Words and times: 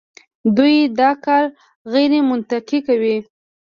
دوی 0.57 0.75
دا 0.99 1.11
کار 1.25 1.43
غیرمنطقي 1.91 2.79
کوي. 2.87 3.17